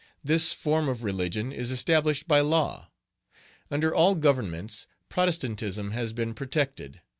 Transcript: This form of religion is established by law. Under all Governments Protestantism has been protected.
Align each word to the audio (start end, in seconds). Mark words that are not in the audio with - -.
This 0.23 0.51
form 0.51 0.89
of 0.89 1.03
religion 1.03 1.51
is 1.51 1.69
established 1.69 2.27
by 2.27 2.39
law. 2.39 2.89
Under 3.69 3.93
all 3.93 4.15
Governments 4.15 4.87
Protestantism 5.09 5.91
has 5.91 6.11
been 6.11 6.33
protected. 6.33 7.01